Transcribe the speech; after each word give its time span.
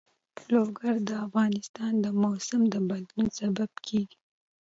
لوگر 0.53 0.95
د 1.09 1.11
افغانستان 1.25 1.93
د 2.03 2.07
موسم 2.21 2.61
د 2.73 2.75
بدلون 2.89 3.27
سبب 3.39 3.71
کېږي. 3.85 4.17